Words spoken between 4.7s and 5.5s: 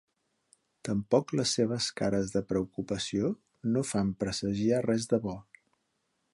res de bo.